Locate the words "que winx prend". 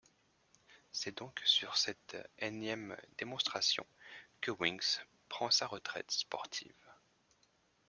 4.41-5.51